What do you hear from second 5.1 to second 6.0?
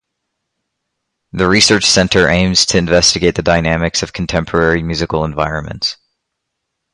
environments.